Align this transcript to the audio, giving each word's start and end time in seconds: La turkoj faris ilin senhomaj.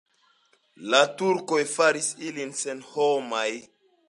La 0.93 1.01
turkoj 1.21 1.61
faris 1.75 2.09
ilin 2.31 2.57
senhomaj. 2.65 3.49